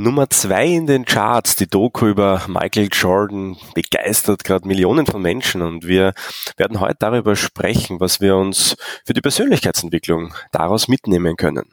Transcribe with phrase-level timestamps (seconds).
[0.00, 5.60] Nummer zwei in den Charts, die Doku über Michael Jordan begeistert gerade Millionen von Menschen
[5.60, 6.14] und wir
[6.56, 11.66] werden heute darüber sprechen, was wir uns für die Persönlichkeitsentwicklung daraus mitnehmen können.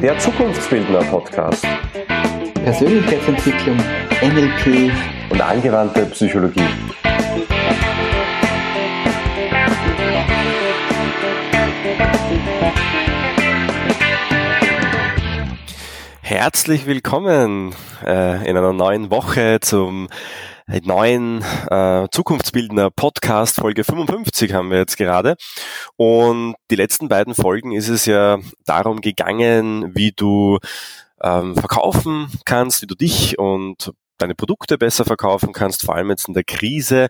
[0.00, 1.66] Der Zukunftsbildner Podcast.
[2.62, 3.76] Persönlichkeitsentwicklung,
[4.22, 4.92] NLP
[5.30, 6.68] und angewandte Psychologie.
[16.34, 20.08] Herzlich willkommen äh, in einer neuen Woche zum
[20.66, 23.56] neuen äh, Zukunftsbildner Podcast.
[23.56, 25.36] Folge 55 haben wir jetzt gerade.
[25.96, 30.58] Und die letzten beiden Folgen ist es ja darum gegangen, wie du
[31.22, 36.28] ähm, verkaufen kannst, wie du dich und deine Produkte besser verkaufen kannst, vor allem jetzt
[36.28, 37.08] in der Krise.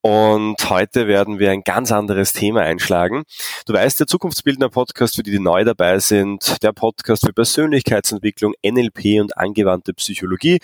[0.00, 3.22] Und heute werden wir ein ganz anderes Thema einschlagen.
[3.66, 8.54] Du weißt, der Zukunftsbildner Podcast, für die, die neu dabei sind, der Podcast für Persönlichkeitsentwicklung,
[8.64, 10.58] NLP und angewandte Psychologie.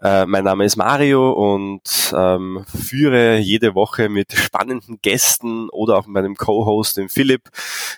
[0.00, 1.82] Äh, mein Name ist Mario und
[2.16, 7.48] ähm, führe jede Woche mit spannenden Gästen oder auch mit meinem Co-Host, dem Philipp,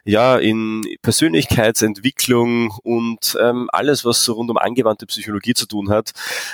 [0.05, 6.12] ja, in Persönlichkeitsentwicklung und ähm, alles, was so rund um angewandte Psychologie zu tun hat.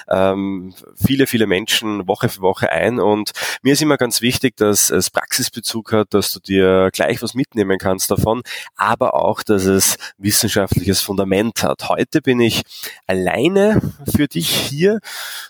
[0.09, 0.56] Ähm,
[0.95, 5.11] viele, viele Menschen Woche für Woche ein und mir ist immer ganz wichtig, dass es
[5.11, 8.43] Praxisbezug hat, dass du dir gleich was mitnehmen kannst davon,
[8.77, 11.89] aber auch, dass es wissenschaftliches Fundament hat.
[11.89, 12.63] Heute bin ich
[13.07, 13.81] alleine
[14.15, 15.01] für dich hier.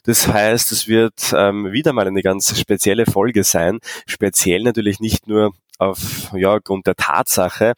[0.04, 3.78] Das heißt, es wird ähm, wieder mal eine ganz spezielle Folge sein.
[4.06, 7.74] Speziell natürlich nicht nur auf ja, der Tatsache,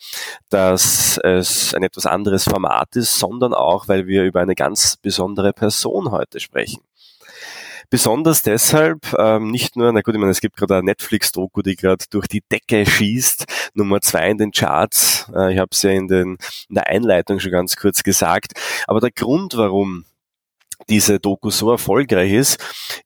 [0.51, 5.53] dass es ein etwas anderes Format ist, sondern auch, weil wir über eine ganz besondere
[5.53, 6.81] Person heute sprechen.
[7.91, 11.75] Besonders deshalb, ähm, nicht nur, na gut, ich meine, es gibt gerade eine Netflix-Doku, die
[11.75, 15.30] gerade durch die Decke schießt, Nummer zwei in den Charts.
[15.34, 16.36] Äh, ich habe es ja in, den,
[16.69, 18.53] in der Einleitung schon ganz kurz gesagt.
[18.86, 20.05] Aber der Grund, warum
[20.89, 22.58] diese Doku so erfolgreich ist,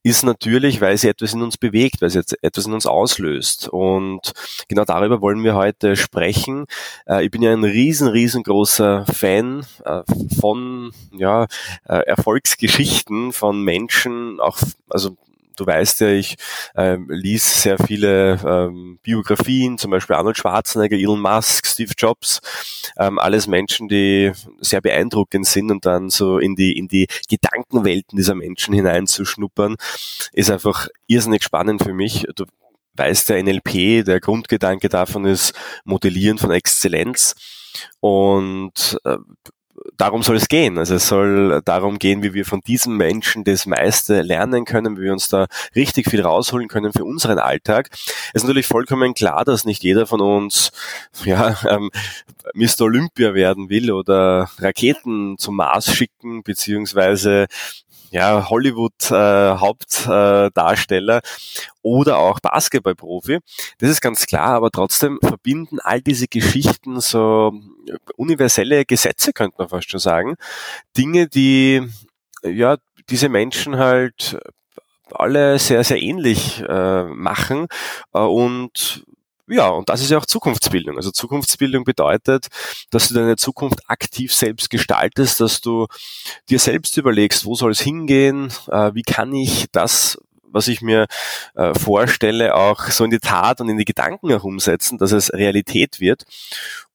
[0.03, 3.69] ist natürlich, weil sie etwas in uns bewegt, weil sie etwas in uns auslöst.
[3.69, 4.33] Und
[4.69, 6.67] genau darüber wollen wir heute sprechen.
[7.07, 10.03] Äh, ich bin ja ein riesen, riesengroßer Fan äh,
[10.41, 11.47] von ja,
[11.89, 14.59] äh, Erfolgsgeschichten von Menschen, auch
[14.89, 15.17] also
[15.63, 16.37] du weißt ja, ich
[16.75, 22.41] äh, lies sehr viele ähm, Biografien, zum Beispiel Arnold Schwarzenegger, Elon Musk, Steve Jobs,
[22.99, 28.17] ähm, alles Menschen, die sehr beeindruckend sind und dann so in die, in die Gedankenwelten
[28.17, 29.77] dieser Menschen hineinzuschnuppern,
[30.33, 32.27] ist einfach irrsinnig spannend für mich.
[32.35, 32.45] Du
[32.95, 37.35] weißt der NLP, der Grundgedanke davon ist Modellieren von Exzellenz.
[38.01, 39.17] Und äh,
[39.97, 40.79] darum soll es gehen.
[40.79, 45.03] Also es soll darum gehen, wie wir von diesem Menschen das meiste lernen können, wie
[45.03, 47.89] wir uns da richtig viel rausholen können für unseren Alltag.
[47.93, 50.71] Es ist natürlich vollkommen klar, dass nicht jeder von uns
[51.25, 51.91] ja, ähm,
[52.55, 52.83] Mr.
[52.83, 57.47] Olympia werden will oder Raketen zum Mars schicken, beziehungsweise
[58.13, 61.23] ja, Hollywood-Hauptdarsteller äh,
[61.81, 63.39] oder auch Basketballprofi.
[63.79, 67.55] Das ist ganz klar, aber trotzdem verbinden all diese Geschichten so
[68.17, 70.37] universelle Gesetze, könnte man fast schon sagen.
[70.97, 71.83] Dinge, die
[72.45, 72.77] ja
[73.09, 74.39] diese Menschen halt
[75.11, 77.67] alle sehr, sehr ähnlich äh, machen
[78.13, 79.05] äh, und
[79.53, 80.97] ja, und das ist ja auch Zukunftsbildung.
[80.97, 82.49] Also Zukunftsbildung bedeutet,
[82.91, 85.87] dass du deine Zukunft aktiv selbst gestaltest, dass du
[86.49, 91.07] dir selbst überlegst, wo soll es hingehen, äh, wie kann ich das, was ich mir
[91.55, 95.33] äh, vorstelle, auch so in die Tat und in die Gedanken auch umsetzen, dass es
[95.33, 96.25] Realität wird.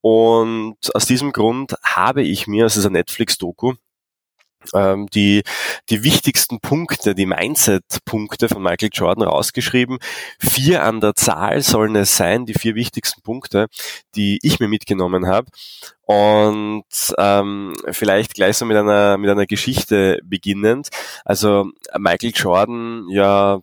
[0.02, 3.74] Und aus diesem Grund habe ich mir, es ist ein Netflix-Doku,
[4.74, 5.44] ähm, die,
[5.90, 9.98] die wichtigsten Punkte, die Mindset-Punkte von Michael Jordan rausgeschrieben.
[10.40, 13.68] Vier an der Zahl sollen es sein, die vier wichtigsten Punkte,
[14.16, 15.48] die ich mir mitgenommen habe.
[16.06, 16.86] Und
[17.18, 20.90] ähm, vielleicht gleich so mit einer, mit einer Geschichte beginnend.
[21.26, 23.60] Also Michael Jordan, ja,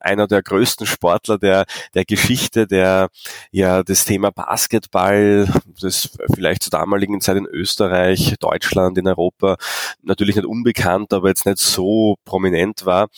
[0.00, 3.08] einer der größten Sportler der, der Geschichte, der
[3.50, 5.48] ja das Thema Basketball,
[5.80, 9.56] das vielleicht zur damaligen Zeit in Österreich, Deutschland, in Europa
[10.02, 13.08] natürlich nicht unbekannt, aber jetzt nicht so prominent war,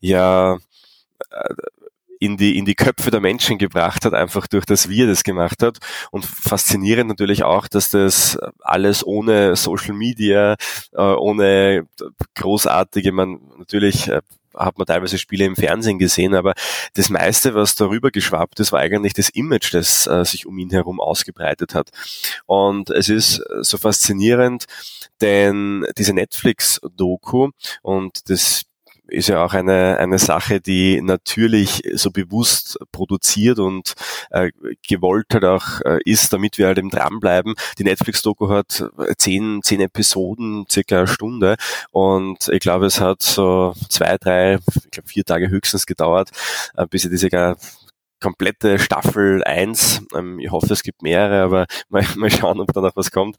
[0.00, 0.58] ja
[1.30, 1.54] äh,
[2.20, 5.22] in die, in die Köpfe der Menschen gebracht hat, einfach durch das, wie er das
[5.22, 5.78] gemacht hat.
[6.10, 10.56] Und faszinierend natürlich auch, dass das alles ohne Social Media,
[10.92, 11.86] äh, ohne
[12.34, 14.22] großartige, man natürlich äh,
[14.56, 16.54] hat man teilweise Spiele im Fernsehen gesehen, aber
[16.94, 20.70] das meiste, was darüber geschwappt ist, war eigentlich das Image, das äh, sich um ihn
[20.70, 21.90] herum ausgebreitet hat.
[22.46, 24.64] Und es ist so faszinierend,
[25.20, 27.50] denn diese Netflix-Doku
[27.82, 28.67] und das
[29.08, 33.94] ist ja auch eine, eine Sache, die natürlich so bewusst produziert und
[34.30, 34.50] äh,
[34.86, 37.54] gewollt halt auch äh, ist, damit wir halt eben dranbleiben.
[37.78, 38.84] Die Netflix-Doku hat
[39.16, 41.56] zehn, zehn Episoden, circa eine Stunde
[41.90, 46.30] und ich glaube, es hat so zwei, drei, ich glaube vier Tage höchstens gedauert,
[46.76, 47.28] äh, bis ich diese
[48.20, 52.80] komplette Staffel 1, ähm, ich hoffe es gibt mehrere, aber mal, mal schauen, ob da
[52.80, 53.36] noch was kommt,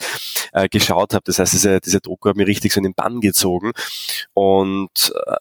[0.53, 1.23] äh, geschaut habe.
[1.25, 3.71] Das heißt, diese, diese Doku hat mir richtig so in den Bann gezogen
[4.33, 5.35] und äh,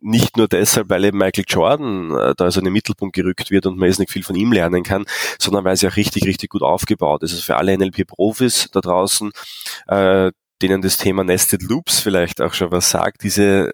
[0.00, 3.66] nicht nur deshalb, weil eben Michael Jordan äh, da so in den Mittelpunkt gerückt wird
[3.66, 5.04] und man jetzt nicht viel von ihm lernen kann,
[5.38, 7.32] sondern weil sie auch richtig, richtig gut aufgebaut ist.
[7.32, 9.30] Also für alle NLP-Profis da draußen,
[9.88, 10.32] äh,
[10.62, 13.72] denen das Thema Nested Loops vielleicht auch schon was sagt, diese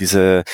[0.00, 0.44] diese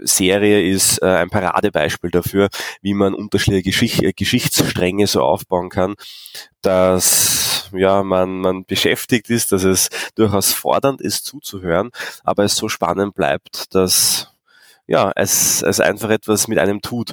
[0.00, 2.48] Serie ist äh, ein Paradebeispiel dafür,
[2.82, 5.94] wie man unterschiedliche Geschicht äh, Geschichtsstränge so aufbauen kann,
[6.62, 11.90] dass ja man, man beschäftigt ist, dass es durchaus fordernd ist zuzuhören,
[12.24, 14.33] aber es so spannend bleibt, dass
[14.86, 17.12] ja, es, es einfach etwas mit einem tut.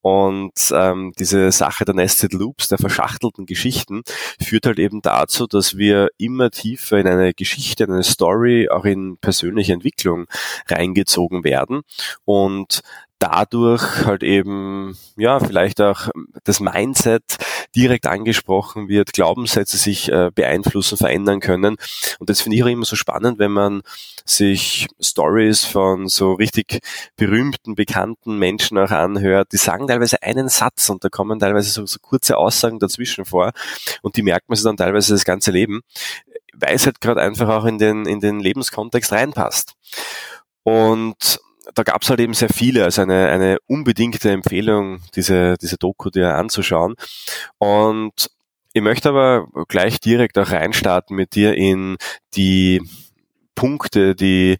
[0.00, 4.02] Und ähm, diese Sache der Nested Loops, der verschachtelten Geschichten,
[4.40, 8.84] führt halt eben dazu, dass wir immer tiefer in eine Geschichte, in eine Story, auch
[8.84, 10.26] in persönliche Entwicklung
[10.68, 11.82] reingezogen werden.
[12.24, 12.82] Und
[13.22, 16.08] dadurch halt eben, ja, vielleicht auch
[16.42, 17.22] das Mindset
[17.74, 21.76] direkt angesprochen wird, Glaubenssätze sich äh, beeinflussen, verändern können.
[22.18, 23.82] Und das finde ich auch immer so spannend, wenn man
[24.24, 26.80] sich Stories von so richtig
[27.16, 29.48] berühmten, bekannten Menschen auch anhört.
[29.52, 33.52] Die sagen teilweise einen Satz und da kommen teilweise so, so kurze Aussagen dazwischen vor
[34.02, 35.80] und die merkt man sich dann teilweise das ganze Leben,
[36.54, 39.74] weil es halt gerade einfach auch in den, in den Lebenskontext reinpasst.
[40.62, 41.40] Und
[41.74, 46.10] da gab es halt eben sehr viele, also eine, eine unbedingte Empfehlung, diese, diese Doku
[46.10, 46.94] dir anzuschauen.
[47.58, 48.30] Und
[48.72, 51.96] ich möchte aber gleich direkt auch reinstarten mit dir in
[52.34, 52.82] die
[53.54, 54.56] Punkte, die,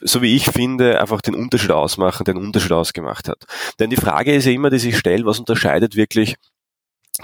[0.00, 3.44] so wie ich finde, einfach den Unterschied ausmachen, den Unterschied ausgemacht hat.
[3.80, 6.36] Denn die Frage ist ja immer, die sich stellt, was unterscheidet wirklich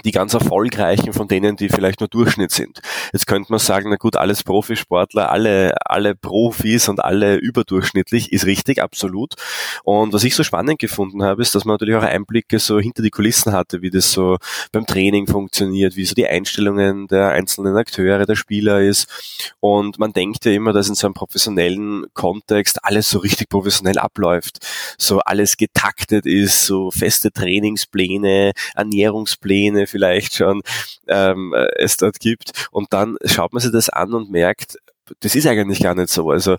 [0.03, 2.81] die ganz erfolgreichen von denen, die vielleicht nur Durchschnitt sind.
[3.11, 8.45] Jetzt könnte man sagen, na gut, alles Profisportler, alle, alle Profis und alle überdurchschnittlich, ist
[8.45, 9.35] richtig, absolut.
[9.83, 13.03] Und was ich so spannend gefunden habe, ist, dass man natürlich auch Einblicke so hinter
[13.03, 14.37] die Kulissen hatte, wie das so
[14.71, 19.53] beim Training funktioniert, wie so die Einstellungen der einzelnen Akteure, der Spieler ist.
[19.59, 23.99] Und man denkt ja immer, dass in so einem professionellen Kontext alles so richtig professionell
[23.99, 24.65] abläuft,
[24.97, 30.61] so alles getaktet ist, so feste Trainingspläne, Ernährungspläne, vielleicht schon
[31.07, 32.67] ähm, es dort gibt.
[32.71, 34.77] Und dann schaut man sich das an und merkt,
[35.19, 36.31] das ist eigentlich gar nicht so.
[36.31, 36.57] Also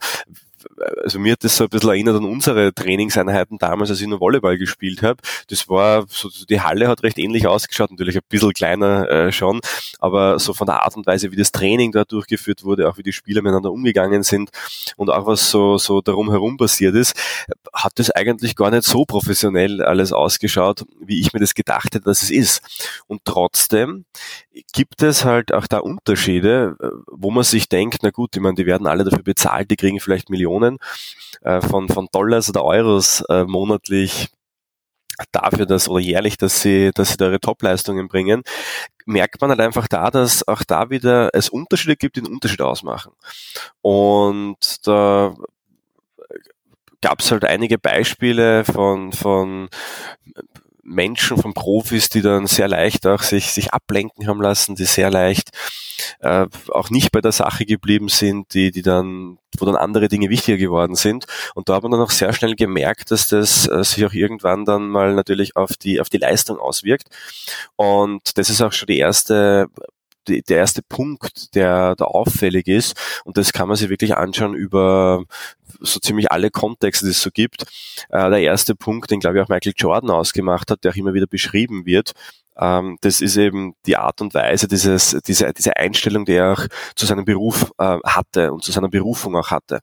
[1.03, 4.21] also mir hat das so ein bisschen erinnert an unsere Trainingseinheiten damals, als ich nur
[4.21, 5.21] Volleyball gespielt habe.
[5.49, 9.61] Das war so, die Halle hat recht ähnlich ausgeschaut, natürlich ein bisschen kleiner äh, schon,
[9.99, 13.03] aber so von der Art und Weise, wie das Training da durchgeführt wurde, auch wie
[13.03, 14.51] die Spieler miteinander umgegangen sind
[14.97, 17.15] und auch was so, so darum herum passiert ist,
[17.73, 22.05] hat das eigentlich gar nicht so professionell alles ausgeschaut, wie ich mir das gedacht hätte,
[22.05, 22.63] dass es ist.
[23.07, 24.05] Und trotzdem
[24.73, 26.77] gibt es halt auch da Unterschiede,
[27.11, 30.01] wo man sich denkt, na gut, ich meine, die werden alle dafür bezahlt, die kriegen
[30.01, 30.79] vielleicht Millionen
[31.43, 34.29] äh, von, von Dollars oder Euros äh, monatlich
[35.33, 38.43] dafür, dass oder jährlich, dass sie, dass sie da ihre Topleistungen bringen,
[39.07, 42.63] merkt man halt einfach da, dass auch da wieder es Unterschiede gibt, die einen Unterschied
[42.63, 43.13] ausmachen.
[43.81, 45.35] Und da
[47.01, 49.69] gab es halt einige Beispiele von, von
[50.85, 55.11] Menschen, von Profis, die dann sehr leicht auch sich, sich ablenken haben lassen, die sehr
[55.11, 55.51] leicht
[56.21, 60.31] äh, auch nicht bei der Sache geblieben sind, die, die dann, wo dann andere Dinge
[60.31, 61.27] wichtiger geworden sind.
[61.55, 64.65] Und da hat man dann auch sehr schnell gemerkt, dass das äh, sich auch irgendwann
[64.65, 67.09] dann mal natürlich auf die, auf die Leistung auswirkt.
[67.77, 69.69] Und das ist auch schon die erste
[70.29, 74.55] die, der erste Punkt, der da auffällig ist, und das kann man sich wirklich anschauen
[74.55, 75.25] über
[75.81, 77.65] so ziemlich alle Kontexte, die es so gibt.
[78.11, 81.15] Äh, der erste Punkt, den glaube ich auch Michael Jordan ausgemacht hat, der auch immer
[81.15, 82.13] wieder beschrieben wird,
[82.59, 86.67] ähm, das ist eben die Art und Weise, dieses, diese, diese Einstellung, die er auch
[86.95, 89.81] zu seinem Beruf äh, hatte und zu seiner Berufung auch hatte.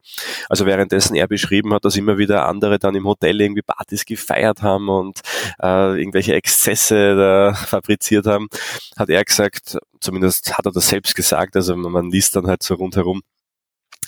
[0.49, 4.61] Also währenddessen er beschrieben hat, dass immer wieder andere dann im Hotel irgendwie Partys gefeiert
[4.61, 5.19] haben und
[5.61, 8.47] äh, irgendwelche Exzesse da fabriziert haben,
[8.97, 12.75] hat er gesagt, zumindest hat er das selbst gesagt, also man liest dann halt so
[12.75, 13.21] rundherum,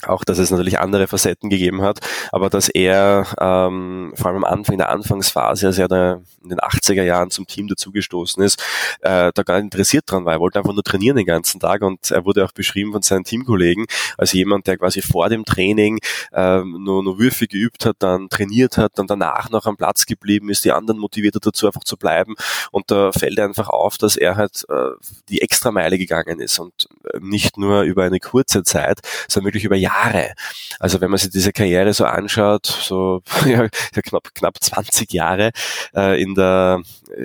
[0.08, 2.00] auch, dass es natürlich andere Facetten gegeben hat,
[2.32, 6.50] aber dass er ähm, vor allem am Anfang, in der Anfangsphase, als er da in
[6.50, 8.62] den 80er Jahren zum Team dazugestoßen ist,
[9.02, 10.34] äh, da gar nicht interessiert dran war.
[10.34, 13.24] Er wollte einfach nur trainieren den ganzen Tag und er wurde auch beschrieben von seinen
[13.24, 13.86] Teamkollegen
[14.18, 16.00] als jemand, der quasi vor dem Training
[16.34, 20.50] ähm, nur, nur Würfe geübt hat, dann trainiert hat, dann danach noch am Platz geblieben
[20.50, 22.36] ist, die anderen motiviert hat dazu einfach zu bleiben
[22.72, 24.92] und da fällt einfach auf, dass er halt äh,
[25.30, 29.76] die Extrameile gegangen ist und äh, nicht nur über eine kurze Zeit, sondern wirklich über
[29.76, 30.34] Jahre Jahre.
[30.80, 33.68] Also wenn man sich diese Karriere so anschaut, so ja,
[34.04, 35.52] knapp, knapp 20 Jahre
[35.96, 36.82] äh, in der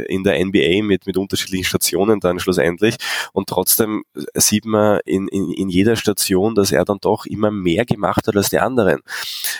[0.09, 2.97] in der NBA mit, mit unterschiedlichen Stationen dann schlussendlich.
[3.33, 7.85] Und trotzdem sieht man in, in, in jeder Station, dass er dann doch immer mehr
[7.85, 9.01] gemacht hat als die anderen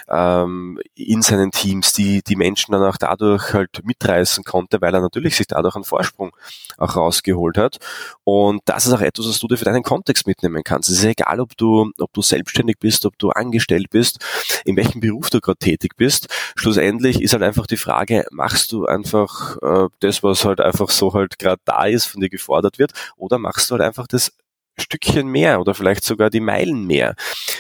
[0.09, 5.01] ähm, in seinen Teams, die die Menschen dann auch dadurch halt mitreißen konnte, weil er
[5.01, 6.33] natürlich sich dadurch einen Vorsprung
[6.77, 7.79] auch rausgeholt hat.
[8.25, 10.89] Und das ist auch etwas, was du dir für deinen Kontext mitnehmen kannst.
[10.89, 14.25] Es ist egal, ob du, ob du selbstständig bist, ob du angestellt bist,
[14.65, 16.29] in welchem Beruf du gerade tätig bist.
[16.57, 21.13] Schlussendlich ist halt einfach die Frage, machst du einfach äh, das, was halt einfach so
[21.15, 24.33] halt gerade da ist, von dir gefordert wird, oder machst du halt einfach das
[24.81, 27.15] Stückchen mehr oder vielleicht sogar die Meilen mehr,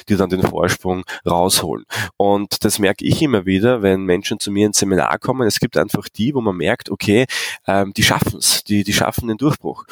[0.08, 1.84] die dann den Vorsprung rausholen.
[2.16, 5.46] Und das merke ich immer wieder, wenn Menschen zu mir ins Seminar kommen.
[5.46, 7.26] Es gibt einfach die, wo man merkt, okay,
[7.66, 9.84] ähm, die schaffen es, die, die schaffen den Durchbruch.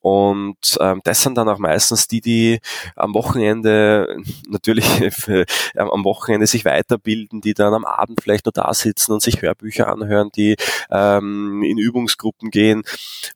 [0.00, 2.60] Und ähm, das sind dann auch meistens die, die
[2.96, 4.16] am Wochenende
[4.48, 9.22] natürlich äh, am Wochenende sich weiterbilden, die dann am Abend vielleicht nur da sitzen und
[9.22, 10.56] sich Hörbücher anhören, die
[10.90, 12.82] ähm, in Übungsgruppen gehen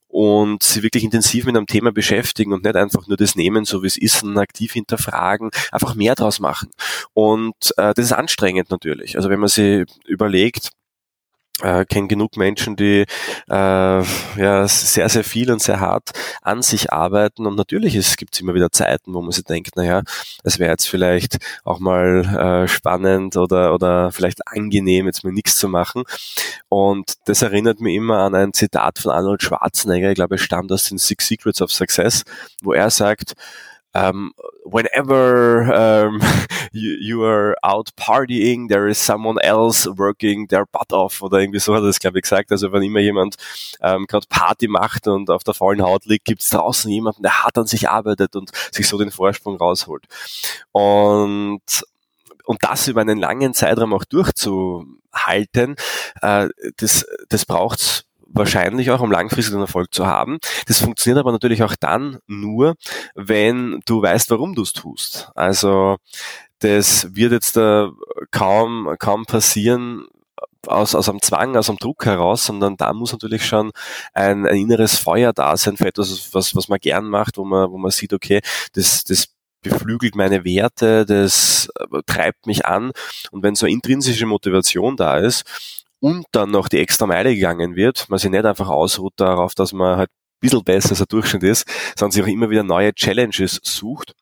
[0.09, 3.83] und sie wirklich intensiv mit einem Thema beschäftigen und nicht einfach nur das nehmen, so
[3.83, 6.71] wie es ist, und aktiv hinterfragen, einfach mehr draus machen.
[7.15, 9.17] Und äh, das ist anstrengend natürlich.
[9.17, 10.71] Also wenn man sich überlegt,
[11.63, 13.05] äh, kenne genug Menschen, die
[13.49, 16.11] äh, ja sehr, sehr viel und sehr hart
[16.43, 17.47] an sich arbeiten.
[17.47, 20.03] Und natürlich gibt es immer wieder Zeiten, wo man sich denkt, naja,
[20.45, 25.57] es wäre jetzt vielleicht auch mal äh, spannend oder, oder vielleicht angenehm, jetzt mal nichts
[25.57, 26.05] zu machen.
[26.69, 30.71] Und das erinnert mich immer an ein Zitat von Arnold Schwarzenegger, ich glaube, es stammt
[30.73, 32.25] aus den Six Secrets of Success,
[32.63, 33.35] wo er sagt,
[33.95, 34.33] um,
[34.65, 36.21] whenever um,
[36.73, 41.61] you, you are out partying, there is someone else working their butt off oder irgendwie
[41.61, 42.53] so hat er das, glaube ich, gesagt.
[42.53, 43.37] Also wenn immer jemand
[43.81, 47.43] ähm, gerade Party macht und auf der faulen Haut liegt, gibt es draußen jemanden, der
[47.43, 50.05] hart an sich arbeitet und sich so den Vorsprung rausholt.
[50.73, 51.63] Und
[52.45, 55.77] und das über einen langen Zeitraum auch durchzuhalten,
[56.23, 60.39] äh, das, das braucht's wahrscheinlich auch, um langfristigen Erfolg zu haben.
[60.67, 62.75] Das funktioniert aber natürlich auch dann nur,
[63.15, 65.31] wenn du weißt, warum du es tust.
[65.35, 65.97] Also
[66.61, 67.91] das wird jetzt da
[68.31, 70.07] kaum, kaum passieren,
[70.67, 73.71] aus, aus einem Zwang, aus einem Druck heraus, sondern da muss natürlich schon
[74.13, 77.71] ein, ein inneres Feuer da sein für etwas, was, was man gern macht, wo man,
[77.71, 78.41] wo man sieht, okay,
[78.75, 79.29] das, das
[79.63, 81.69] beflügelt meine Werte, das
[82.07, 82.93] treibt mich an.
[83.31, 85.45] Und wenn so intrinsische Motivation da ist,
[86.01, 89.73] und dann noch die extra Meile gegangen wird, man sich nicht einfach ausruht darauf, dass
[89.73, 92.95] man halt ein bisschen besser als der Durchschnitt ist, sondern sich auch immer wieder neue
[92.95, 94.15] Challenges sucht,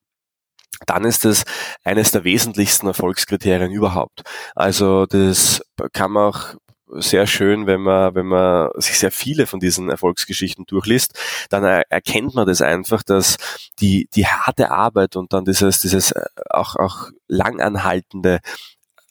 [0.87, 1.45] dann ist das
[1.85, 4.23] eines der wesentlichsten Erfolgskriterien überhaupt.
[4.55, 6.55] Also das kann man auch
[6.89, 11.19] sehr schön, wenn man, wenn man sich sehr viele von diesen Erfolgsgeschichten durchliest,
[11.51, 13.39] dann erkennt man das einfach, dass
[13.81, 18.39] die, die harte Arbeit und dann dieses, dieses äh, auch, auch langanhaltende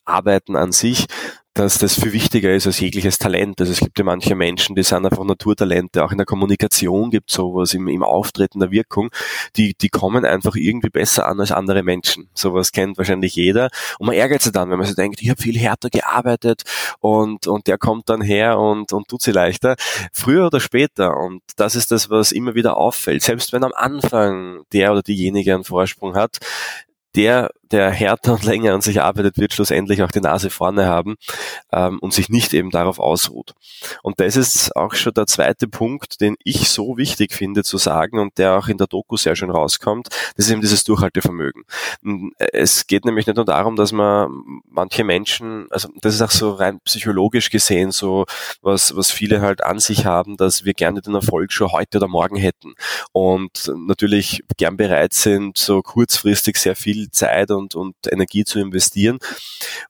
[0.06, 1.06] Arbeiten an sich
[1.56, 3.62] dass das viel wichtiger ist als jegliches Talent.
[3.62, 7.30] Also es gibt ja manche Menschen, die sind einfach Naturtalente, auch in der Kommunikation gibt
[7.30, 9.10] es sowas, im, im Auftreten der Wirkung,
[9.56, 12.28] die, die kommen einfach irgendwie besser an als andere Menschen.
[12.34, 13.70] Sowas kennt wahrscheinlich jeder.
[14.00, 16.64] Und man ärgert sich dann, wenn man sich denkt, ich habe viel härter gearbeitet
[17.00, 19.78] und, und der kommt dann her und, und tut sie leichter.
[20.12, 24.64] Früher oder später, und das ist das, was immer wieder auffällt, selbst wenn am Anfang
[24.74, 26.40] der oder diejenige einen Vorsprung hat,
[27.16, 31.16] der der härter und länger an sich arbeitet, wird schlussendlich auch die Nase vorne haben
[31.72, 33.54] ähm, und sich nicht eben darauf ausruht.
[34.04, 38.20] Und das ist auch schon der zweite Punkt, den ich so wichtig finde zu sagen
[38.20, 41.64] und der auch in der Doku sehr schön rauskommt, das ist eben dieses Durchhaltevermögen.
[42.54, 44.30] Es geht nämlich nicht nur darum, dass man
[44.70, 48.26] manche Menschen, also das ist auch so rein psychologisch gesehen so,
[48.62, 52.08] was, was viele halt an sich haben, dass wir gerne den Erfolg schon heute oder
[52.08, 52.74] morgen hätten
[53.12, 59.20] und natürlich gern bereit sind, so kurzfristig sehr viel Zeit und, und Energie zu investieren.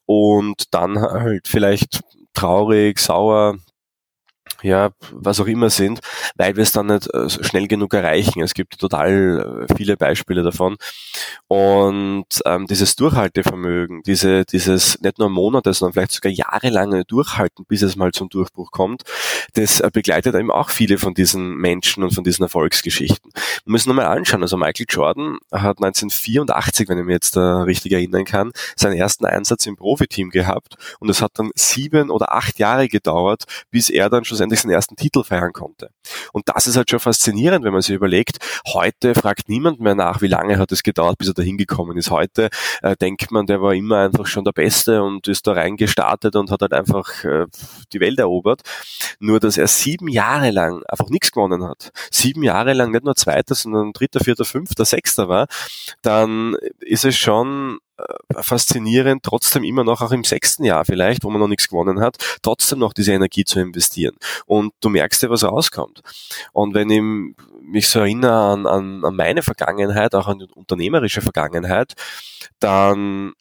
[0.05, 2.01] Und dann halt vielleicht
[2.33, 3.57] traurig, sauer,
[4.61, 5.99] ja, was auch immer sind,
[6.35, 8.41] weil wir es dann nicht äh, schnell genug erreichen.
[8.41, 10.77] Es gibt total äh, viele Beispiele davon.
[11.47, 17.81] Und ähm, dieses Durchhaltevermögen, diese, dieses nicht nur Monate, sondern vielleicht sogar jahrelange Durchhalten, bis
[17.81, 19.03] es mal zum Durchbruch kommt,
[19.53, 23.31] das äh, begleitet eben auch viele von diesen Menschen und von diesen Erfolgsgeschichten.
[23.65, 24.41] Wir müssen nochmal anschauen.
[24.41, 29.25] Also Michael Jordan hat 1984, wenn ich mich jetzt da richtig erinnern kann, seinen ersten
[29.25, 34.09] Einsatz im Profiteam gehabt und es hat dann sieben oder acht Jahre gedauert, bis er
[34.09, 35.89] dann schlussendlich seinen ersten Titel feiern konnte.
[36.33, 38.37] Und das ist halt schon faszinierend, wenn man sich überlegt,
[38.67, 42.11] heute fragt niemand mehr nach, wie lange hat es gedauert, bis er da hingekommen ist.
[42.11, 42.49] Heute
[42.81, 46.51] äh, denkt man, der war immer einfach schon der Beste und ist da reingestartet und
[46.51, 47.45] hat halt einfach äh,
[47.93, 48.61] die Welt erobert.
[49.19, 51.91] Nur, dass er sieben Jahre lang einfach nichts gewonnen hat.
[52.11, 55.47] Sieben Jahre lang nicht nur Zweiter, sondern Dritter, Vierter, Fünfter, Sechster war,
[56.01, 57.79] dann ist es schon
[58.39, 62.17] faszinierend, trotzdem immer noch auch im sechsten Jahr vielleicht, wo man noch nichts gewonnen hat,
[62.41, 64.15] trotzdem noch diese Energie zu investieren.
[64.45, 66.01] Und du merkst ja, was rauskommt.
[66.51, 71.21] Und wenn ich mich so erinnere an, an, an meine Vergangenheit, auch an die unternehmerische
[71.21, 71.93] Vergangenheit,
[72.59, 73.33] dann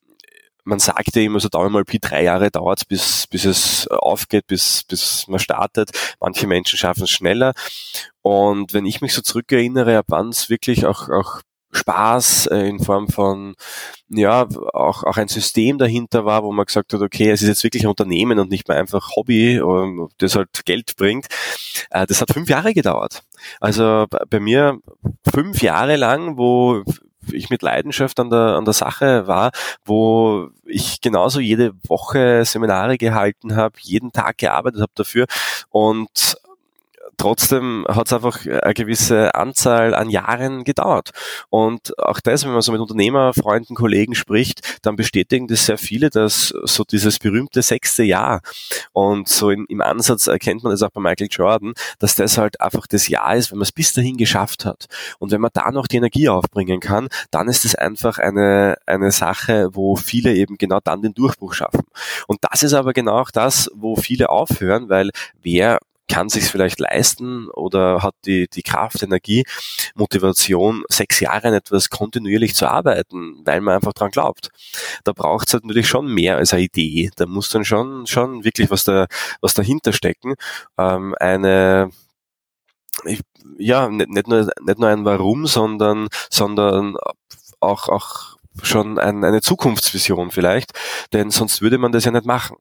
[0.64, 4.46] man sagt ja immer so dauert mal Pi drei Jahre dauert bis, bis es aufgeht,
[4.46, 5.90] bis, bis man startet.
[6.20, 7.52] Manche Menschen schaffen es schneller.
[8.23, 11.42] Und wenn ich mich so zurückerinnere, ab wann es wirklich auch, auch
[11.74, 13.54] Spaß äh, in Form von,
[14.08, 17.64] ja, auch, auch ein System dahinter war, wo man gesagt hat, okay, es ist jetzt
[17.64, 21.26] wirklich ein Unternehmen und nicht mehr einfach Hobby, ähm, das halt Geld bringt.
[21.90, 23.22] Äh, das hat fünf Jahre gedauert.
[23.60, 24.78] Also bei mir
[25.32, 26.82] fünf Jahre lang, wo
[27.32, 29.50] ich mit Leidenschaft an der, an der Sache war,
[29.84, 35.26] wo ich genauso jede Woche Seminare gehalten habe, jeden Tag gearbeitet habe dafür
[35.70, 36.36] und
[37.16, 41.11] trotzdem hat es einfach eine gewisse Anzahl an Jahren gedauert.
[41.50, 46.11] Und auch das, wenn man so mit Unternehmerfreunden, Kollegen spricht, dann bestätigen das sehr viele,
[46.11, 48.40] dass so dieses berühmte sechste Jahr
[48.92, 52.61] und so in, im Ansatz erkennt man das auch bei Michael Jordan, dass das halt
[52.61, 54.87] einfach das Jahr ist, wenn man es bis dahin geschafft hat.
[55.18, 59.11] Und wenn man da noch die Energie aufbringen kann, dann ist es einfach eine, eine
[59.11, 61.85] Sache, wo viele eben genau dann den Durchbruch schaffen.
[62.26, 65.11] Und das ist aber genau auch das, wo viele aufhören, weil
[65.42, 69.44] wer kann sich vielleicht leisten oder hat die, die Kraft, Energie,
[69.94, 74.50] Motivation, sechs Jahre an etwas kontinuierlich zu arbeiten, weil man einfach dran glaubt.
[75.04, 77.11] Da braucht es halt natürlich schon mehr als eine Idee.
[77.16, 79.06] Da muss dann schon, schon wirklich was, da,
[79.40, 80.34] was dahinter stecken.
[80.78, 81.90] Ähm, eine,
[83.04, 83.20] ich,
[83.58, 86.96] ja, nicht, nicht, nur, nicht nur ein Warum, sondern, sondern
[87.61, 90.73] auch, auch schon ein, eine Zukunftsvision vielleicht,
[91.12, 92.56] denn sonst würde man das ja nicht machen.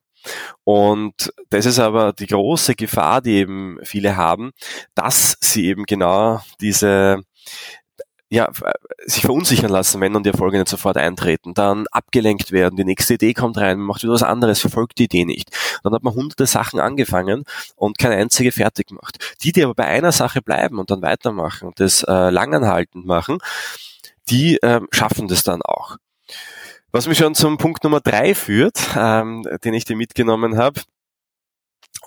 [0.64, 4.52] Und das ist aber die große Gefahr, die eben viele haben,
[4.94, 7.22] dass sie eben genau diese
[8.34, 8.50] ja,
[9.04, 13.14] sich verunsichern lassen, wenn dann die Erfolge nicht sofort eintreten, dann abgelenkt werden, die nächste
[13.14, 15.50] Idee kommt rein, man macht wieder was anderes, verfolgt die Idee nicht.
[15.84, 17.44] Dann hat man hunderte Sachen angefangen
[17.76, 19.36] und keine einzige fertig gemacht.
[19.42, 23.38] Die, die aber bei einer Sache bleiben und dann weitermachen und das äh, langanhaltend machen,
[24.28, 25.96] die äh, schaffen das dann auch.
[26.94, 30.80] Was mich schon zum Punkt Nummer drei führt, ähm, den ich dir mitgenommen habe,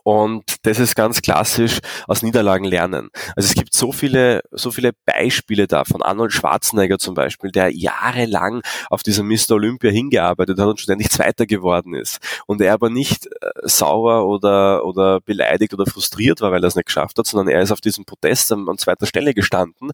[0.08, 3.10] und das ist ganz klassisch aus Niederlagen lernen.
[3.36, 7.76] Also es gibt so viele, so viele Beispiele da von Arnold Schwarzenegger zum Beispiel, der
[7.76, 9.56] jahrelang auf dieser Mr.
[9.56, 12.20] Olympia hingearbeitet hat und ständig Zweiter geworden ist.
[12.46, 16.78] Und er aber nicht äh, sauer oder, oder beleidigt oder frustriert war, weil er es
[16.78, 19.92] nicht geschafft hat, sondern er ist auf diesem Podest an, an zweiter Stelle gestanden,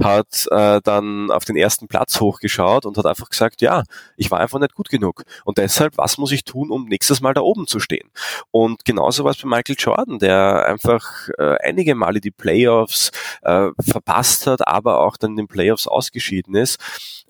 [0.00, 3.82] hat äh, dann auf den ersten Platz hochgeschaut und hat einfach gesagt, ja,
[4.16, 5.24] ich war einfach nicht gut genug.
[5.44, 8.12] Und deshalb, was muss ich tun, um nächstes Mal da oben zu stehen?
[8.52, 13.10] Und genauso was bei Michael Jordan, der einfach äh, einige Male die Playoffs
[13.42, 16.78] äh, verpasst hat, aber auch dann in den Playoffs ausgeschieden ist.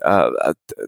[0.01, 0.31] Äh,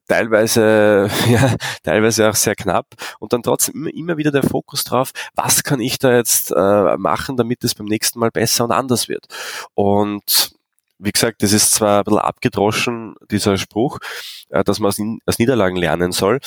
[0.06, 2.86] teilweise, ja, teilweise auch sehr knapp
[3.20, 7.36] und dann trotzdem immer, wieder der Fokus drauf, was kann ich da jetzt äh, machen,
[7.36, 9.26] damit es beim nächsten Mal besser und anders wird.
[9.74, 10.57] Und
[10.98, 13.98] wie gesagt, das ist zwar ein bisschen abgedroschen, dieser Spruch,
[14.50, 14.88] äh, dass man
[15.26, 16.40] aus, Niederlagen lernen soll,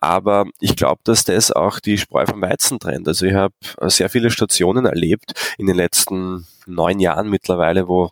[0.00, 3.08] aber ich glaube, dass das auch die Spreu vom Weizen trennt.
[3.08, 8.10] Also ich habe sehr viele Stationen erlebt in den letzten neun Jahren mittlerweile, wo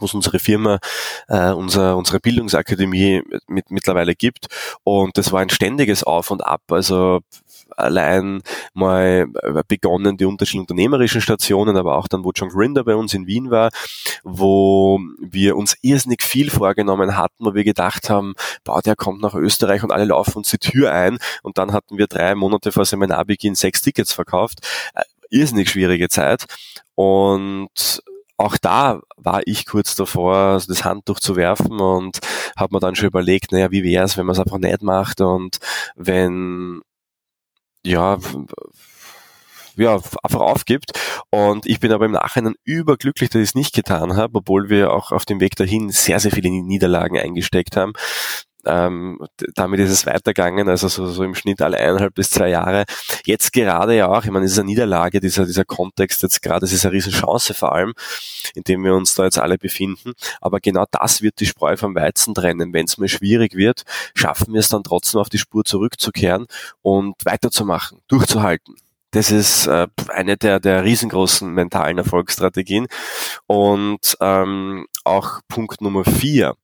[0.00, 0.78] es unsere Firma,
[1.28, 4.46] äh, unser, unsere Bildungsakademie mit, mittlerweile gibt.
[4.84, 6.62] Und das war ein ständiges Auf und Ab.
[6.70, 7.20] Also
[7.76, 8.42] allein
[8.74, 9.26] mal
[9.68, 13.50] begonnen die unterschiedlichen unternehmerischen Stationen, aber auch dann, wo John Grinder bei uns in Wien
[13.50, 13.70] war,
[14.22, 19.34] wo wir uns irrsinnig viel vorgenommen hatten, wo wir gedacht haben, boah, der kommt nach
[19.34, 21.18] Österreich und alle laufen uns die Tür ein.
[21.42, 24.60] Und dann hatten wir drei Monate vor Seminarbeginn sechs Tickets verkauft.
[24.94, 26.44] Äh, irrsinnig schwierige Zeit.
[26.94, 28.02] Und
[28.36, 32.18] auch da war ich kurz davor, das Handtuch zu werfen und
[32.56, 35.20] habe mir dann schon überlegt, naja, wie wäre es, wenn man es einfach nicht macht?
[35.20, 35.58] Und
[35.94, 36.82] wenn
[37.84, 38.18] ja,
[39.76, 40.92] ja, einfach aufgibt.
[41.30, 44.92] Und ich bin aber im Nachhinein überglücklich, dass ich es nicht getan habe, obwohl wir
[44.92, 47.92] auch auf dem Weg dahin sehr, sehr viele Niederlagen eingesteckt haben.
[48.64, 49.18] Ähm,
[49.54, 52.84] damit ist es weitergegangen, also so, so im Schnitt alle eineinhalb bis zwei Jahre.
[53.24, 56.64] Jetzt gerade ja auch, ich meine, es ist eine Niederlage, dieser, dieser Kontext jetzt gerade,
[56.64, 57.94] es ist eine Riesenchance vor allem,
[58.54, 60.12] in dem wir uns da jetzt alle befinden.
[60.40, 62.72] Aber genau das wird die Spreu vom Weizen trennen.
[62.72, 63.82] Wenn es mal schwierig wird,
[64.14, 66.46] schaffen wir es dann trotzdem auf die Spur zurückzukehren
[66.82, 68.76] und weiterzumachen, durchzuhalten.
[69.12, 72.86] das ist äh, eine der, der riesengroßen mentalen Erfolgsstrategien.
[73.46, 76.54] Und ähm, auch Punkt Nummer vier.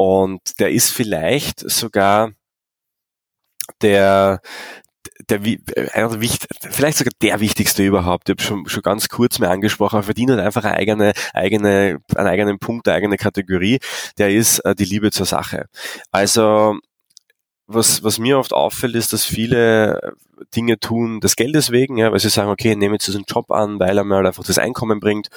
[0.00, 2.32] Und der ist vielleicht sogar
[3.82, 4.40] der,
[5.28, 5.40] der,
[5.92, 6.30] einer der
[6.70, 8.30] vielleicht sogar der wichtigste überhaupt.
[8.30, 12.28] Ich habe schon, schon ganz kurz mal angesprochen, verdient halt einfach eine eigene, eigene, einen
[12.28, 13.78] eigenen Punkt, eine eigene Kategorie.
[14.16, 15.66] Der ist äh, die Liebe zur Sache.
[16.10, 16.78] Also
[17.72, 20.14] was, was mir oft auffällt, ist, dass viele
[20.56, 23.50] Dinge tun des Geldes wegen, ja, weil sie sagen, okay, ich nehme jetzt diesen Job
[23.50, 25.28] an, weil er mir halt einfach das Einkommen bringt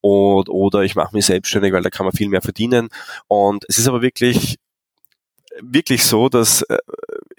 [0.00, 2.88] und, oder ich mache mich selbstständig, weil da kann man viel mehr verdienen.
[3.28, 4.58] Und es ist aber wirklich
[5.62, 6.78] wirklich so, dass äh,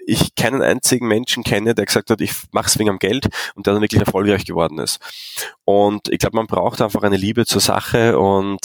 [0.06, 3.66] ich keinen einzigen Menschen kenne, der gesagt hat, ich mache es wegen am Geld und
[3.66, 4.98] der dann wirklich erfolgreich geworden ist.
[5.64, 8.58] Und ich glaube, man braucht einfach eine Liebe zur Sache und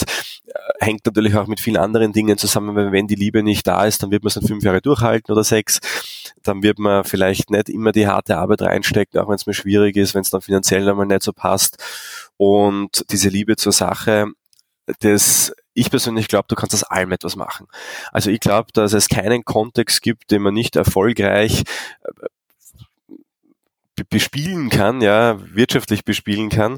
[0.48, 3.86] äh, hängt natürlich auch mit vielen anderen Dingen zusammen, weil wenn die Liebe nicht da
[3.86, 5.80] ist, dann wird man es dann fünf Jahre durchhalten oder sechs.
[6.44, 9.96] Dann wird man vielleicht nicht immer die harte Arbeit reinstecken, auch wenn es mir schwierig
[9.98, 11.78] ist, wenn es dann finanziell einmal nicht so passt.
[12.38, 14.28] Und diese Liebe zur Sache,
[15.00, 17.68] das ich persönlich glaube, du kannst aus allem etwas machen.
[18.12, 21.64] Also ich glaube, dass es keinen Kontext gibt, den man nicht erfolgreich
[22.04, 23.14] äh,
[24.10, 26.78] bespielen kann, ja, wirtschaftlich bespielen kann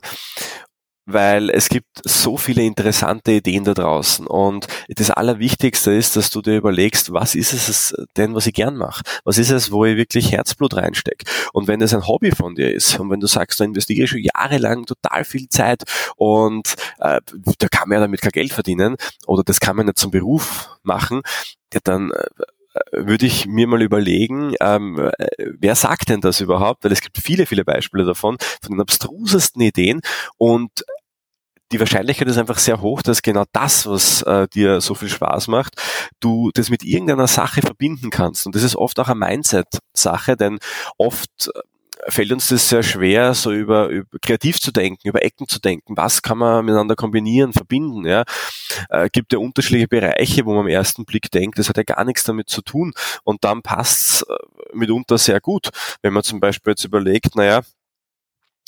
[1.13, 6.41] weil es gibt so viele interessante Ideen da draußen und das Allerwichtigste ist, dass du
[6.41, 9.03] dir überlegst, was ist es denn, was ich gern mache?
[9.23, 11.25] Was ist es, wo ich wirklich Herzblut reinstecke?
[11.53, 14.21] Und wenn das ein Hobby von dir ist und wenn du sagst, du investierst schon
[14.21, 15.83] jahrelang total viel Zeit
[16.15, 17.21] und äh,
[17.57, 18.95] da kann man ja damit kein Geld verdienen
[19.27, 21.21] oder das kann man nicht zum Beruf machen,
[21.73, 22.25] ja, dann äh,
[22.91, 25.27] würde ich mir mal überlegen, ähm, äh,
[25.60, 26.84] wer sagt denn das überhaupt?
[26.84, 30.01] Weil es gibt viele, viele Beispiele davon, von den abstrusesten Ideen
[30.38, 30.84] und
[31.71, 35.47] die Wahrscheinlichkeit ist einfach sehr hoch, dass genau das, was äh, dir so viel Spaß
[35.49, 35.75] macht,
[36.19, 38.47] du das mit irgendeiner Sache verbinden kannst.
[38.47, 40.58] Und das ist oft auch eine Mindset-Sache, denn
[40.97, 41.60] oft äh,
[42.07, 45.97] fällt uns das sehr schwer, so über, über kreativ zu denken, über Ecken zu denken.
[45.97, 48.05] Was kann man miteinander kombinieren, verbinden?
[48.05, 48.23] Ja,
[48.89, 52.03] äh, gibt ja unterschiedliche Bereiche, wo man am ersten Blick denkt, das hat ja gar
[52.05, 52.93] nichts damit zu tun.
[53.23, 54.33] Und dann passt äh,
[54.73, 55.69] mitunter sehr gut,
[56.01, 57.62] wenn man zum Beispiel jetzt überlegt, naja,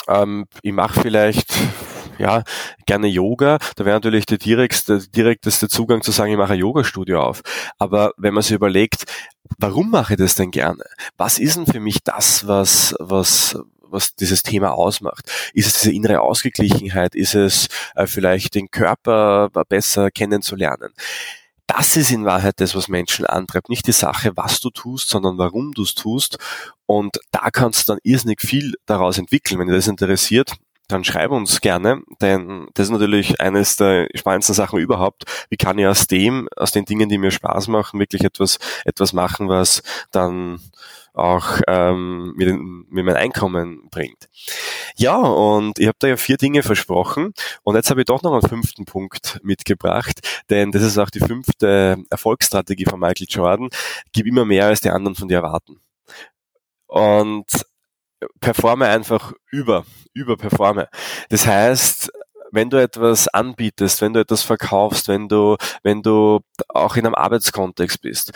[0.08, 1.54] ähm, ich mache vielleicht
[2.18, 2.44] ja,
[2.86, 7.22] gerne Yoga, da wäre natürlich der direkteste, direkteste Zugang zu sagen, ich mache ein Yoga-Studio
[7.22, 7.42] auf.
[7.78, 9.06] Aber wenn man sich überlegt,
[9.58, 10.84] warum mache ich das denn gerne?
[11.18, 13.58] Was ist denn für mich das, was, was,
[13.92, 15.30] was dieses Thema ausmacht.
[15.54, 17.16] Ist es diese innere Ausgeglichenheit?
[17.16, 20.94] Ist es äh, vielleicht den Körper besser kennenzulernen?
[21.68, 23.70] Das ist in Wahrheit das, was Menschen antreibt.
[23.70, 26.38] Nicht die Sache, was du tust, sondern warum du es tust.
[26.86, 29.60] Und da kannst du dann irrsinnig viel daraus entwickeln.
[29.60, 30.54] Wenn dir das interessiert,
[30.92, 35.24] dann schreib uns gerne, denn das ist natürlich eines der spannendsten Sachen überhaupt.
[35.50, 39.14] Wie kann ich aus dem, aus den Dingen, die mir Spaß machen, wirklich etwas, etwas
[39.14, 40.60] machen, was dann
[41.14, 44.30] auch ähm, mir, den, mir mein Einkommen bringt.
[44.96, 48.32] Ja, und ich habe da ja vier Dinge versprochen und jetzt habe ich doch noch
[48.32, 53.70] einen fünften Punkt mitgebracht, denn das ist auch die fünfte Erfolgsstrategie von Michael Jordan.
[54.14, 55.82] Gib immer mehr, als die anderen von dir erwarten.
[56.88, 57.46] Und
[58.40, 60.90] performe einfach über, überperforme.
[61.30, 62.12] Das heißt,
[62.52, 67.16] wenn du etwas anbietest, wenn du etwas verkaufst, wenn du, wenn du auch in einem
[67.16, 68.32] Arbeitskontext bist,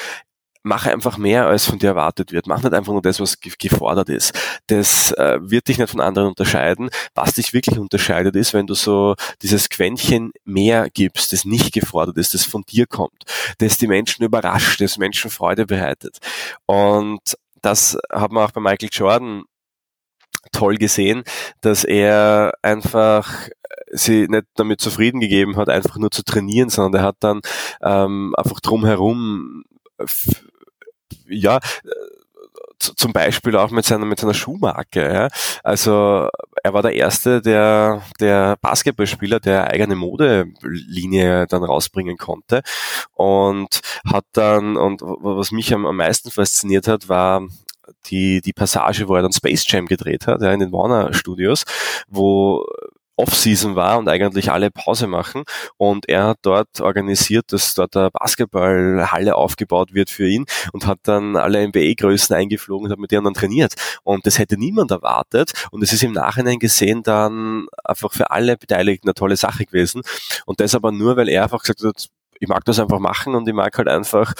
[0.65, 2.47] mach einfach mehr, als von dir erwartet wird.
[2.47, 4.33] Mach nicht einfach nur das, was gefordert ist.
[4.65, 6.89] Das äh, wird dich nicht von anderen unterscheiden.
[7.13, 12.17] Was dich wirklich unterscheidet, ist, wenn du so dieses Quäntchen mehr gibst, das nicht gefordert
[12.17, 13.25] ist, das von dir kommt,
[13.59, 16.17] das die Menschen überrascht, das Menschen Freude bereitet.
[16.65, 17.21] Und
[17.61, 19.43] das hat man auch bei Michael Jordan
[20.51, 21.23] toll gesehen,
[21.61, 23.49] dass er einfach
[23.91, 27.41] sie nicht damit zufrieden gegeben hat, einfach nur zu trainieren, sondern er hat dann
[27.81, 29.63] ähm, einfach drumherum
[31.27, 31.59] ja
[32.77, 35.13] zum Beispiel auch mit seiner mit seiner Schuhmarke.
[35.13, 35.27] Ja.
[35.63, 36.29] Also
[36.63, 42.61] er war der erste, der der Basketballspieler, der eigene Modelinie dann rausbringen konnte
[43.13, 47.43] und hat dann und was mich am, am meisten fasziniert hat, war
[48.07, 51.63] die, die Passage, wo er dann Space Jam gedreht hat, ja, in den Warner Studios,
[52.07, 52.65] wo
[53.17, 55.43] Off-Season war und eigentlich alle Pause machen.
[55.77, 60.99] Und er hat dort organisiert, dass dort eine Basketballhalle aufgebaut wird für ihn und hat
[61.03, 63.73] dann alle NBA-Größen eingeflogen und hat mit denen dann trainiert.
[64.03, 65.53] Und das hätte niemand erwartet.
[65.71, 70.01] Und es ist im Nachhinein gesehen dann einfach für alle Beteiligten eine tolle Sache gewesen.
[70.45, 73.47] Und das aber nur, weil er einfach gesagt hat, ich mag das einfach machen und
[73.47, 74.33] ich mag halt einfach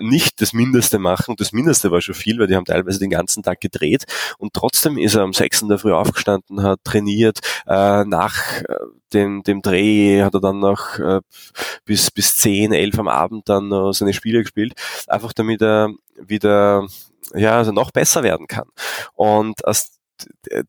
[0.00, 1.34] nicht das Mindeste machen.
[1.36, 4.04] Das Mindeste war schon viel, weil die haben teilweise den ganzen Tag gedreht
[4.38, 7.40] und trotzdem ist er sechs in der Früh aufgestanden, hat trainiert.
[7.66, 8.76] Äh, nach äh,
[9.12, 11.20] dem, dem Dreh hat er dann noch äh,
[11.84, 14.74] bis, bis zehn, elf am Abend dann noch seine Spiele gespielt,
[15.06, 16.86] einfach damit er wieder
[17.34, 18.68] ja, also noch besser werden kann.
[19.14, 19.98] Und aus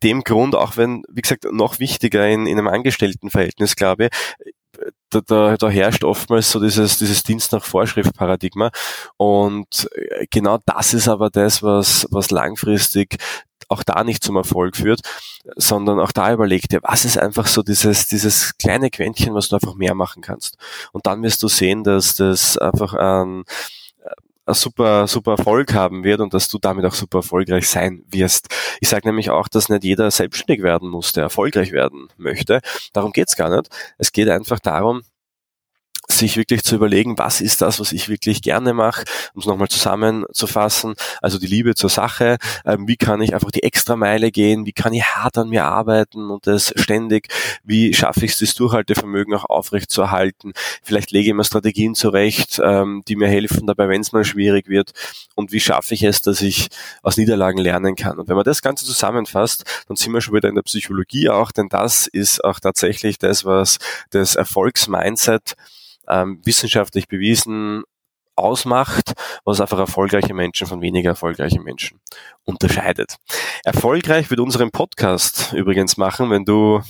[0.04, 4.54] dem Grund, auch wenn, wie gesagt, noch wichtiger in, in einem Angestelltenverhältnis, glaube ich,
[5.10, 8.72] da, da, da herrscht oftmals so dieses, dieses Dienst nach Vorschrift-Paradigma.
[9.18, 13.18] Und äh, genau das ist aber das, was, was langfristig
[13.70, 15.02] auch da nicht zum Erfolg führt,
[15.56, 19.56] sondern auch da überlegt dir, was ist einfach so dieses, dieses kleine Quäntchen, was du
[19.56, 20.58] einfach mehr machen kannst.
[20.92, 23.44] Und dann wirst du sehen, dass das einfach ein, ein
[24.54, 28.48] super, super Erfolg haben wird und dass du damit auch super erfolgreich sein wirst.
[28.80, 32.62] Ich sage nämlich auch, dass nicht jeder selbstständig werden muss, der erfolgreich werden möchte.
[32.94, 33.70] Darum geht's gar nicht.
[33.98, 35.02] Es geht einfach darum,
[36.18, 39.68] sich wirklich zu überlegen, was ist das, was ich wirklich gerne mache, um es nochmal
[39.68, 44.66] zusammenzufassen, also die Liebe zur Sache, ähm, wie kann ich einfach die extra Meile gehen,
[44.66, 47.28] wie kann ich hart an mir arbeiten und das ständig,
[47.64, 51.96] wie schaffe ich es, das Durchhaltevermögen auch aufrecht zu erhalten, vielleicht lege ich mir Strategien
[51.96, 54.92] zurecht, ähm, die mir helfen dabei, wenn es mal schwierig wird.
[55.36, 56.70] Und wie schaffe ich es, dass ich
[57.02, 58.20] aus Niederlagen lernen kann.
[58.20, 61.52] Und wenn man das Ganze zusammenfasst, dann sind wir schon wieder in der Psychologie auch,
[61.52, 63.78] denn das ist auch tatsächlich das, was
[64.12, 65.56] das Erfolgsmindset
[66.08, 67.84] ähm, wissenschaftlich bewiesen
[68.36, 69.14] ausmacht,
[69.46, 72.02] was einfach erfolgreiche Menschen von weniger erfolgreichen Menschen
[72.44, 73.16] unterscheidet.
[73.64, 76.82] Erfolgreich wird unseren Podcast übrigens machen, wenn du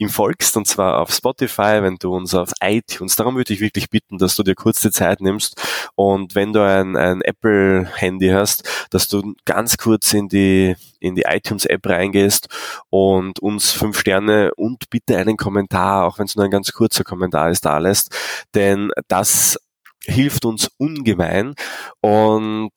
[0.00, 3.16] ihm folgst, und zwar auf Spotify, wenn du uns auf iTunes.
[3.16, 5.60] Darum würde ich wirklich bitten, dass du dir kurz die Zeit nimmst
[5.94, 11.24] und wenn du ein, ein Apple-Handy hast, dass du ganz kurz in die, in die
[11.28, 12.48] iTunes-App reingehst
[12.88, 17.04] und uns fünf Sterne und bitte einen Kommentar, auch wenn es nur ein ganz kurzer
[17.04, 18.16] Kommentar ist, da lässt,
[18.54, 19.58] denn das
[20.06, 21.54] hilft uns ungemein
[22.00, 22.72] und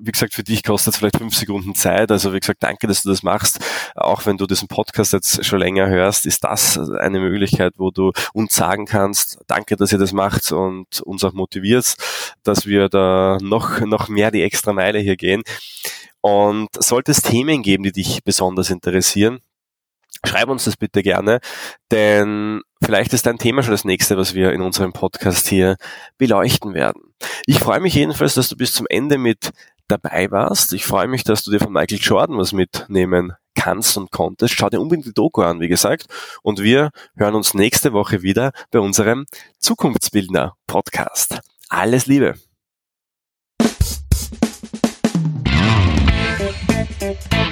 [0.00, 2.10] wie gesagt, für dich kostet es vielleicht fünf Sekunden Zeit.
[2.10, 3.58] Also wie gesagt, danke, dass du das machst.
[3.94, 8.12] Auch wenn du diesen Podcast jetzt schon länger hörst, ist das eine Möglichkeit, wo du
[8.32, 11.96] uns sagen kannst, danke, dass ihr das macht und uns auch motiviert,
[12.42, 15.42] dass wir da noch, noch mehr die extra Meile hier gehen.
[16.20, 19.40] Und sollte es Themen geben, die dich besonders interessieren,
[20.26, 21.38] Schreib uns das bitte gerne,
[21.92, 25.76] denn vielleicht ist dein Thema schon das nächste, was wir in unserem Podcast hier
[26.16, 27.14] beleuchten werden.
[27.46, 29.50] Ich freue mich jedenfalls, dass du bis zum Ende mit
[29.88, 30.72] dabei warst.
[30.72, 34.54] Ich freue mich, dass du dir von Michael Jordan was mitnehmen kannst und konntest.
[34.54, 36.06] Schau dir unbedingt die Doku an, wie gesagt.
[36.42, 39.26] Und wir hören uns nächste Woche wieder bei unserem
[39.58, 41.40] Zukunftsbildner Podcast.
[41.68, 42.34] Alles Liebe.
[46.98, 47.47] Thank you.